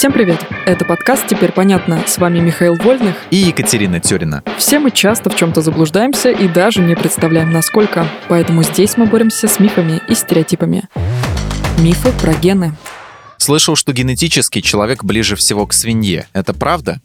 Всем 0.00 0.14
привет! 0.14 0.42
Это 0.64 0.86
подкаст 0.86 1.26
«Теперь 1.26 1.52
понятно». 1.52 2.02
С 2.06 2.16
вами 2.16 2.38
Михаил 2.38 2.74
Вольных 2.76 3.16
и 3.30 3.36
Екатерина 3.36 4.00
Тюрина. 4.00 4.42
Все 4.56 4.78
мы 4.78 4.92
часто 4.92 5.28
в 5.28 5.36
чем-то 5.36 5.60
заблуждаемся 5.60 6.30
и 6.30 6.48
даже 6.48 6.80
не 6.80 6.96
представляем, 6.96 7.52
насколько. 7.52 8.08
Поэтому 8.26 8.62
здесь 8.62 8.96
мы 8.96 9.04
боремся 9.04 9.46
с 9.46 9.60
мифами 9.60 10.00
и 10.08 10.14
стереотипами. 10.14 10.84
Мифы 11.80 12.12
про 12.12 12.32
гены. 12.32 12.72
Слышал, 13.36 13.76
что 13.76 13.92
генетически 13.92 14.62
человек 14.62 15.04
ближе 15.04 15.36
всего 15.36 15.66
к 15.66 15.74
свинье. 15.74 16.26
Это 16.32 16.54
правда? 16.54 17.02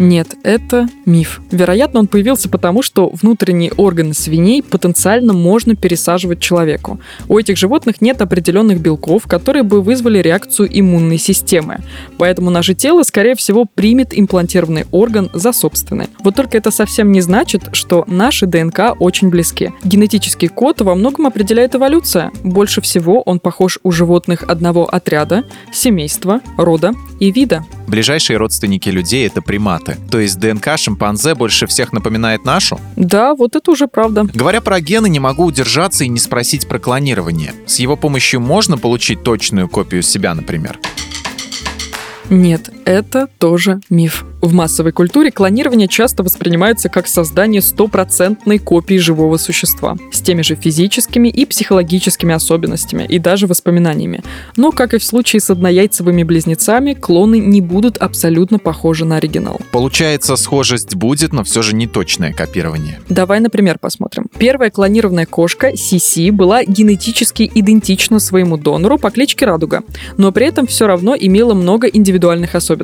Нет, 0.00 0.34
это 0.44 0.88
миф. 1.04 1.42
Вероятно, 1.50 2.00
он 2.00 2.06
появился 2.06 2.48
потому, 2.48 2.80
что 2.80 3.10
внутренние 3.10 3.70
органы 3.72 4.14
свиней 4.14 4.62
потенциально 4.62 5.34
можно 5.34 5.76
пересаживать 5.76 6.40
человеку. 6.40 6.98
У 7.28 7.38
этих 7.38 7.58
животных 7.58 8.00
нет 8.00 8.22
определенных 8.22 8.80
белков, 8.80 9.26
которые 9.26 9.62
бы 9.62 9.82
вызвали 9.82 10.18
реакцию 10.18 10.70
иммунной 10.72 11.18
системы. 11.18 11.80
Поэтому 12.16 12.48
наше 12.48 12.72
тело, 12.72 13.02
скорее 13.02 13.34
всего, 13.34 13.66
примет 13.66 14.18
имплантированный 14.18 14.86
орган 14.90 15.28
за 15.34 15.52
собственный. 15.52 16.06
Вот 16.20 16.34
только 16.34 16.56
это 16.56 16.70
совсем 16.70 17.12
не 17.12 17.20
значит, 17.20 17.68
что 17.72 18.04
наши 18.06 18.46
ДНК 18.46 18.96
очень 18.98 19.28
близки. 19.28 19.70
Генетический 19.84 20.48
код 20.48 20.80
во 20.80 20.94
многом 20.94 21.26
определяет 21.26 21.74
эволюция. 21.74 22.30
Больше 22.42 22.80
всего 22.80 23.20
он 23.20 23.38
похож 23.38 23.78
у 23.82 23.92
животных 23.92 24.44
одного 24.48 24.86
отряда, 24.86 25.44
семейства, 25.74 26.40
рода 26.56 26.94
и 27.18 27.30
вида. 27.30 27.66
Ближайшие 27.86 28.38
родственники 28.38 28.88
людей— 28.88 29.26
это 29.26 29.42
приматы. 29.42 29.89
То 30.10 30.18
есть 30.18 30.38
ДНК 30.38 30.76
шимпанзе 30.76 31.34
больше 31.34 31.66
всех 31.66 31.92
напоминает 31.92 32.44
нашу? 32.44 32.80
Да, 32.96 33.34
вот 33.34 33.56
это 33.56 33.70
уже 33.70 33.86
правда. 33.86 34.26
Говоря 34.32 34.60
про 34.60 34.80
гены, 34.80 35.08
не 35.08 35.20
могу 35.20 35.44
удержаться 35.44 36.04
и 36.04 36.08
не 36.08 36.18
спросить 36.18 36.68
про 36.68 36.78
клонирование. 36.78 37.54
С 37.66 37.78
его 37.78 37.96
помощью 37.96 38.40
можно 38.40 38.78
получить 38.78 39.22
точную 39.22 39.68
копию 39.68 40.02
себя, 40.02 40.34
например? 40.34 40.78
Нет, 42.28 42.70
это 42.90 43.28
тоже 43.38 43.80
миф. 43.88 44.24
В 44.40 44.52
массовой 44.52 44.90
культуре 44.90 45.30
клонирование 45.30 45.86
часто 45.86 46.22
воспринимается 46.22 46.88
как 46.88 47.06
создание 47.06 47.62
стопроцентной 47.62 48.58
копии 48.58 48.96
живого 48.96 49.36
существа, 49.36 49.96
с 50.10 50.20
теми 50.20 50.42
же 50.42 50.56
физическими 50.56 51.28
и 51.28 51.46
психологическими 51.46 52.34
особенностями 52.34 53.04
и 53.04 53.18
даже 53.18 53.46
воспоминаниями. 53.46 54.24
Но, 54.56 54.72
как 54.72 54.94
и 54.94 54.98
в 54.98 55.04
случае 55.04 55.40
с 55.40 55.50
однояйцевыми 55.50 56.24
близнецами, 56.24 56.94
клоны 56.94 57.38
не 57.38 57.60
будут 57.60 57.96
абсолютно 57.98 58.58
похожи 58.58 59.04
на 59.04 59.16
оригинал. 59.18 59.60
Получается, 59.70 60.34
схожесть 60.36 60.96
будет, 60.96 61.32
но 61.32 61.44
все 61.44 61.62
же 61.62 61.76
не 61.76 61.86
точное 61.86 62.32
копирование. 62.32 62.98
Давай, 63.08 63.38
например, 63.40 63.78
посмотрим. 63.78 64.26
Первая 64.38 64.70
клонированная 64.70 65.26
кошка 65.26 65.76
Сиси 65.76 66.30
была 66.30 66.64
генетически 66.64 67.50
идентична 67.54 68.18
своему 68.18 68.56
донору 68.56 68.98
по 68.98 69.10
кличке 69.10 69.46
Радуга, 69.46 69.82
но 70.16 70.32
при 70.32 70.46
этом 70.46 70.66
все 70.66 70.88
равно 70.88 71.14
имела 71.14 71.54
много 71.54 71.86
индивидуальных 71.86 72.56
особенностей. 72.56 72.79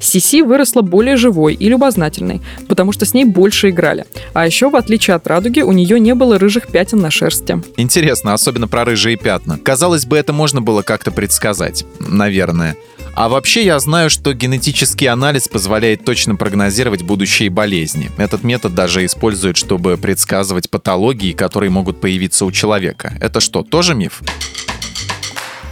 Сиси 0.00 0.42
выросла 0.42 0.82
более 0.82 1.16
живой 1.16 1.54
и 1.54 1.68
любознательной, 1.68 2.40
потому 2.68 2.92
что 2.92 3.04
с 3.04 3.14
ней 3.14 3.24
больше 3.24 3.70
играли. 3.70 4.04
А 4.32 4.46
еще, 4.46 4.70
в 4.70 4.76
отличие 4.76 5.16
от 5.16 5.26
радуги, 5.26 5.60
у 5.60 5.72
нее 5.72 5.98
не 6.00 6.14
было 6.14 6.38
рыжих 6.38 6.68
пятен 6.68 7.00
на 7.00 7.10
шерсти. 7.10 7.62
Интересно, 7.76 8.34
особенно 8.34 8.68
про 8.68 8.84
рыжие 8.84 9.16
пятна. 9.16 9.58
Казалось 9.58 10.06
бы, 10.06 10.16
это 10.16 10.32
можно 10.32 10.60
было 10.60 10.82
как-то 10.82 11.10
предсказать. 11.10 11.84
Наверное. 12.00 12.76
А 13.14 13.28
вообще 13.28 13.64
я 13.64 13.78
знаю, 13.78 14.10
что 14.10 14.34
генетический 14.34 15.06
анализ 15.06 15.46
позволяет 15.46 16.04
точно 16.04 16.34
прогнозировать 16.34 17.02
будущие 17.02 17.48
болезни. 17.48 18.10
Этот 18.16 18.42
метод 18.42 18.74
даже 18.74 19.04
используют, 19.04 19.56
чтобы 19.56 19.96
предсказывать 19.96 20.68
патологии, 20.68 21.32
которые 21.32 21.70
могут 21.70 22.00
появиться 22.00 22.44
у 22.44 22.50
человека. 22.50 23.12
Это 23.20 23.38
что, 23.38 23.62
тоже 23.62 23.94
миф? 23.94 24.20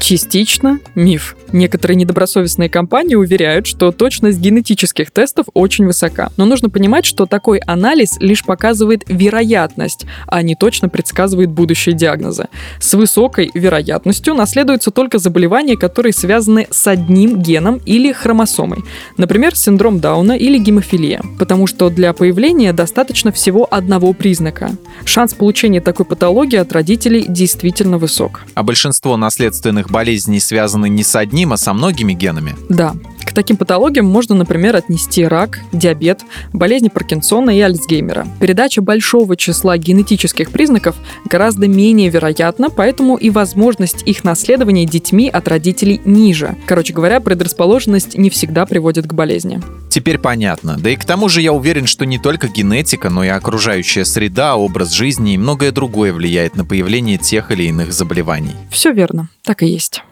Частично 0.03 0.81
миф. 0.97 1.37
Некоторые 1.53 1.97
недобросовестные 1.97 2.69
компании 2.69 3.15
уверяют, 3.15 3.69
что 3.69 3.93
точность 3.93 4.41
генетических 4.41 5.13
тестов 5.13 5.47
очень 5.55 5.87
высока. 5.87 6.33
Но 6.37 6.45
нужно 6.45 6.71
понимать, 6.71 7.05
что 7.05 7.25
такой 7.25 7.59
анализ 7.59 8.17
лишь 8.19 8.45
показывает 8.45 9.05
вероятность, 9.07 10.07
а 10.27 10.43
не 10.43 10.57
точно 10.57 10.89
предсказывает 10.89 11.51
будущие 11.51 11.95
диагнозы. 11.95 12.49
С 12.81 12.95
высокой 12.95 13.53
вероятностью 13.55 14.35
наследуются 14.35 14.91
только 14.91 15.19
заболевания, 15.19 15.77
которые 15.77 16.13
связаны 16.13 16.67
с 16.69 16.85
одним 16.89 17.41
геном 17.41 17.81
или 17.87 18.11
хромосомой. 18.11 18.81
Например, 19.19 19.55
синдром 19.55 20.01
Дауна 20.01 20.33
или 20.33 20.59
гемофилия. 20.59 21.23
Потому 21.39 21.69
что 21.69 21.91
для 21.91 22.13
появления 22.13 22.73
достаточно 22.73 23.31
всего 23.31 23.69
одного 23.71 24.15
признака. 24.15 24.73
Шанс 25.05 25.35
получения 25.35 25.81
такой 25.81 26.07
патологии 26.07 26.57
от 26.57 26.73
родителей 26.73 27.25
действительно 27.29 27.99
высок. 27.99 28.41
А 28.55 28.65
большинство 28.65 29.17
наследственных 29.17 29.92
болезней 29.93 30.41
связаны 30.41 30.89
не 30.89 31.05
с 31.05 31.15
одним 31.15 31.53
а 31.53 31.57
со 31.57 31.73
многими 31.73 32.15
генами? 32.15 32.57
Да. 32.69 32.95
К 33.33 33.35
таким 33.35 33.57
патологиям 33.57 34.05
можно, 34.05 34.35
например, 34.35 34.77
отнести 34.77 35.27
рак, 35.27 35.61
диабет, 35.73 36.21
болезни 36.53 36.89
Паркинсона 36.89 37.57
и 37.57 37.61
Альцгеймера. 37.63 38.27
Передача 38.41 38.83
большого 38.83 39.39
числа 39.39 39.79
генетических 39.79 40.51
признаков 40.51 40.97
гораздо 41.25 41.67
менее 41.67 42.11
вероятна, 42.11 42.69
поэтому 42.69 43.17
и 43.17 43.31
возможность 43.31 44.03
их 44.03 44.23
наследования 44.23 44.85
детьми 44.85 45.31
от 45.31 45.49
родителей 45.49 46.03
ниже. 46.05 46.57
Короче 46.67 46.93
говоря, 46.93 47.21
предрасположенность 47.21 48.19
не 48.19 48.29
всегда 48.29 48.67
приводит 48.67 49.07
к 49.07 49.15
болезни. 49.15 49.63
Теперь 49.89 50.19
понятно. 50.19 50.77
Да 50.79 50.91
и 50.91 50.97
к 50.97 51.07
тому 51.07 51.31
же 51.31 51.41
я 51.41 51.55
уверен, 51.55 51.87
что 51.87 52.05
не 52.05 52.19
только 52.19 52.49
генетика, 52.49 53.09
но 53.09 53.25
и 53.25 53.29
окружающая 53.29 54.05
среда, 54.05 54.57
образ 54.57 54.93
жизни 54.93 55.33
и 55.33 55.39
многое 55.39 55.73
другое 55.73 56.13
влияет 56.13 56.55
на 56.55 56.67
появление 56.67 57.17
тех 57.17 57.51
или 57.51 57.63
иных 57.63 57.95
заболеваний. 57.95 58.53
Все 58.71 58.93
верно, 58.93 59.31
так 59.43 59.63
и 59.63 59.67
есть. 59.69 60.03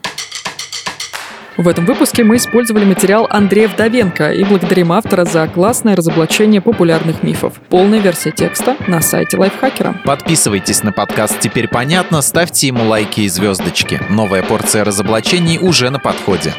В 1.60 1.68
этом 1.68 1.84
выпуске 1.84 2.24
мы 2.24 2.36
использовали 2.36 2.86
материал 2.86 3.26
Андрея 3.28 3.68
Вдовенко 3.68 4.32
и 4.32 4.44
благодарим 4.44 4.92
автора 4.92 5.26
за 5.26 5.46
классное 5.46 5.94
разоблачение 5.94 6.62
популярных 6.62 7.22
мифов. 7.22 7.60
Полная 7.68 7.98
версия 7.98 8.30
текста 8.30 8.78
на 8.88 9.02
сайте 9.02 9.36
Лайфхакера. 9.36 9.94
Подписывайтесь 10.06 10.82
на 10.82 10.90
подкаст 10.90 11.38
«Теперь 11.38 11.68
понятно», 11.68 12.22
ставьте 12.22 12.68
ему 12.68 12.84
лайки 12.88 13.20
и 13.20 13.28
звездочки. 13.28 14.00
Новая 14.08 14.42
порция 14.42 14.84
разоблачений 14.84 15.58
уже 15.58 15.90
на 15.90 15.98
подходе. 15.98 16.54